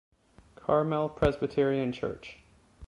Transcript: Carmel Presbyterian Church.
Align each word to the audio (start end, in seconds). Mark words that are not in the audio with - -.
Carmel 0.55 1.09
Presbyterian 1.09 1.91
Church. 1.91 2.39